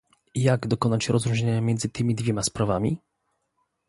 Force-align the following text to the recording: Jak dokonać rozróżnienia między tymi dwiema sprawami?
Jak 0.35 0.67
dokonać 0.67 1.09
rozróżnienia 1.09 1.61
między 1.61 1.89
tymi 1.89 2.15
dwiema 2.15 2.43
sprawami? 2.43 2.97